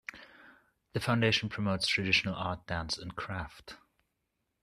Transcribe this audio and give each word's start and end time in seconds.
The 0.93 0.99
foundation 0.99 1.47
promotes 1.47 1.85
traditional 1.85 2.33
art, 2.33 2.65
dance 2.65 2.97
and 2.97 3.15
craft. 3.15 3.77